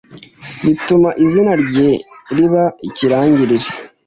bituma 0.65 1.09
izina 1.23 1.51
rye 1.63 1.89
riba 2.35 2.63
ikirangirire. 2.87 3.67